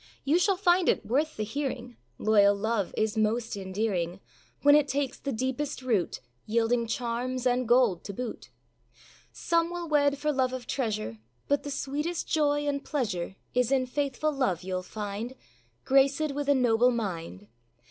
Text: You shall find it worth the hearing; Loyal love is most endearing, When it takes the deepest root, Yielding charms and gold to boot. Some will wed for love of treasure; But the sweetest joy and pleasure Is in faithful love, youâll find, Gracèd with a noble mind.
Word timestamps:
You 0.25 0.39
shall 0.39 0.57
find 0.57 0.89
it 0.89 1.05
worth 1.05 1.37
the 1.37 1.43
hearing; 1.43 1.95
Loyal 2.17 2.55
love 2.55 2.91
is 2.97 3.15
most 3.15 3.55
endearing, 3.55 4.19
When 4.63 4.73
it 4.75 4.87
takes 4.87 5.19
the 5.19 5.31
deepest 5.31 5.83
root, 5.83 6.21
Yielding 6.47 6.87
charms 6.87 7.45
and 7.45 7.67
gold 7.67 8.03
to 8.05 8.11
boot. 8.15 8.49
Some 9.31 9.69
will 9.71 9.87
wed 9.87 10.17
for 10.17 10.31
love 10.31 10.53
of 10.53 10.65
treasure; 10.65 11.19
But 11.47 11.61
the 11.61 11.69
sweetest 11.69 12.27
joy 12.27 12.65
and 12.67 12.83
pleasure 12.83 13.35
Is 13.53 13.71
in 13.71 13.85
faithful 13.85 14.31
love, 14.31 14.61
youâll 14.61 14.83
find, 14.83 15.35
Gracèd 15.85 16.31
with 16.33 16.49
a 16.49 16.55
noble 16.55 16.89
mind. 16.89 17.45